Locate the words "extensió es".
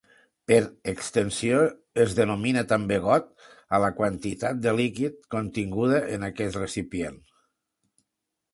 0.91-2.15